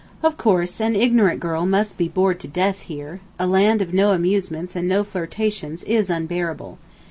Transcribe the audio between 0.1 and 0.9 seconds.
Of course